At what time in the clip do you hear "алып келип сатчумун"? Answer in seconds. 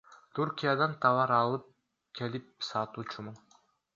1.35-3.37